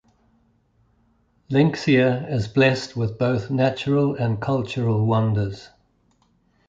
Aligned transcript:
Linxia 1.51 2.27
is 2.27 2.47
blessed 2.47 2.97
with 2.97 3.19
both 3.19 3.51
natural 3.51 4.15
and 4.15 4.41
cultural 4.41 5.05
wonders. 5.05 5.69